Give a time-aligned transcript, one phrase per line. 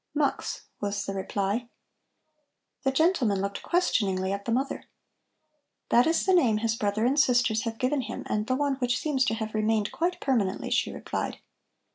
[0.15, 1.69] "Mux," was the reply.
[2.81, 4.85] The gentleman looked questioningly at the mother.
[5.89, 8.97] "That is the name his brother and sisters have given him and the one which
[8.97, 11.37] seems to have remained quite permanently," she replied.